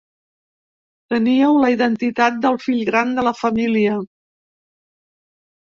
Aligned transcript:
Teníeu 1.15 1.59
la 1.65 1.69
identitat 1.75 2.41
del 2.47 2.59
fill 2.65 2.83
gran 2.91 3.15
de 3.19 3.29
la 3.31 3.37
família. 3.39 4.01